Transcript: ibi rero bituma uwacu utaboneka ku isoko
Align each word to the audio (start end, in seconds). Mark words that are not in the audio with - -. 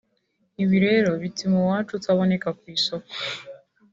ibi 0.63 0.77
rero 0.85 1.09
bituma 1.21 1.55
uwacu 1.61 1.91
utaboneka 1.97 2.47
ku 2.57 2.63
isoko 2.75 3.11